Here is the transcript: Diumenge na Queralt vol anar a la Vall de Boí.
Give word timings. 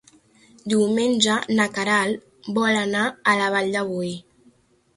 Diumenge 0.71 1.35
na 1.59 1.67
Queralt 1.75 2.51
vol 2.57 2.81
anar 2.81 3.05
a 3.35 3.39
la 3.45 3.53
Vall 3.57 3.73
de 3.79 3.87
Boí. 3.95 4.13